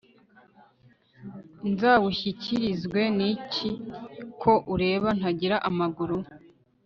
[1.71, 3.69] nzawushyikirizwe niki
[4.41, 6.17] ko ureba ntagira amaguru